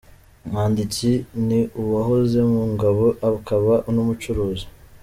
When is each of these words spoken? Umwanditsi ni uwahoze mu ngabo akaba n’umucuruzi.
Umwanditsi 0.45 1.09
ni 1.47 1.59
uwahoze 1.81 2.39
mu 2.51 2.61
ngabo 2.73 3.05
akaba 3.31 3.73
n’umucuruzi. 3.93 4.65